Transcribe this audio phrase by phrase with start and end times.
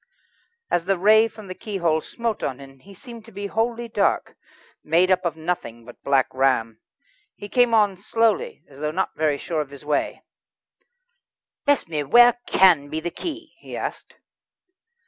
[0.71, 4.35] As the ray from the keyhole smote on him he seemed to be wholly dark,
[4.83, 6.79] made up of nothing but Black Ram.
[7.35, 10.23] He came on slowly, as though not very sure of his way.
[11.65, 12.01] "Bless me!
[12.01, 14.15] where can be the key?" he asked.